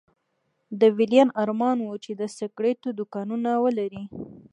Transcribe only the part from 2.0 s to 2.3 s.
چې د